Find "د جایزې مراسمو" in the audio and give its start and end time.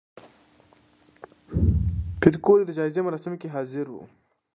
2.65-3.39